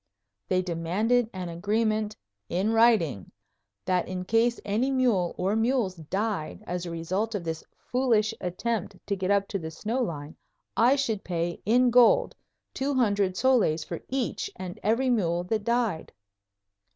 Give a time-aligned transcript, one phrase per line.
[0.47, 2.17] They demanded an agreement
[2.49, 3.31] "in writing"
[3.85, 8.95] that in case any mule or mules died as a result of this foolish attempt
[9.05, 10.35] to get up to the snow line,
[10.75, 12.35] I should pay in gold
[12.73, 16.11] two hundred soles for each and every mule that died.